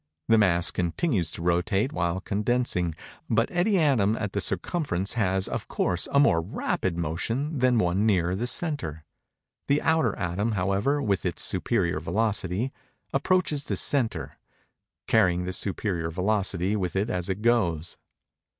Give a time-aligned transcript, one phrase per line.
[0.29, 2.95] The mass continues to rotate while condensing.
[3.29, 8.03] But any atom at the circumference has, of course, a more rapid motion than one
[8.03, 9.05] nearer the centre.
[9.67, 12.71] The outer atom, however, with its superior velocity,
[13.13, 14.39] approaches the centre;
[15.05, 17.95] carrying this superior velocity with it as it goes.